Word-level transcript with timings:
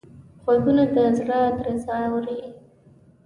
غوږونه 0.43 0.83
د 0.95 0.97
زړه 1.17 1.39
درزا 1.61 1.97
اوري 2.09 2.39